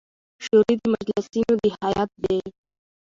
[0.45, 2.25] شوري د مجلسـینو د هیئـت د